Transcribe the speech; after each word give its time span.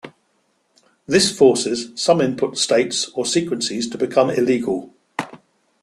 This 1.05 1.29
forces 1.31 1.91
some 1.93 2.21
input 2.21 2.57
states 2.57 3.09
or 3.13 3.23
sequences 3.23 3.87
to 3.89 3.99
become 3.99 4.31
illegal. 4.31 4.95